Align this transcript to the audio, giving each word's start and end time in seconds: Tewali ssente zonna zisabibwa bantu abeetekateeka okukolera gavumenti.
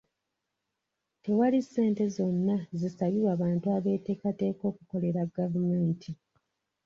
Tewali 1.23 1.59
ssente 1.65 2.03
zonna 2.15 2.57
zisabibwa 2.79 3.31
bantu 3.41 3.65
abeetekateeka 3.77 4.63
okukolera 4.71 5.21
gavumenti. 5.35 6.11